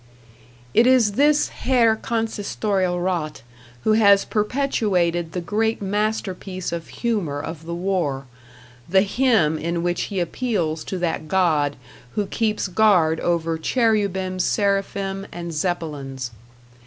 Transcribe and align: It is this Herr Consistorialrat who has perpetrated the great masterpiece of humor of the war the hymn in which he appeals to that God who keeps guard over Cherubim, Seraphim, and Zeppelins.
It 0.73 0.87
is 0.87 1.11
this 1.11 1.49
Herr 1.49 1.95
Consistorialrat 1.95 3.43
who 3.83 3.93
has 3.93 4.25
perpetrated 4.25 5.33
the 5.33 5.41
great 5.41 5.79
masterpiece 5.79 6.71
of 6.71 6.87
humor 6.87 7.39
of 7.39 7.67
the 7.67 7.75
war 7.75 8.25
the 8.89 9.03
hymn 9.03 9.59
in 9.59 9.83
which 9.83 10.05
he 10.09 10.19
appeals 10.19 10.83
to 10.85 10.97
that 10.97 11.27
God 11.27 11.75
who 12.15 12.25
keeps 12.25 12.67
guard 12.67 13.19
over 13.19 13.59
Cherubim, 13.59 14.39
Seraphim, 14.39 15.27
and 15.31 15.53
Zeppelins. 15.53 16.31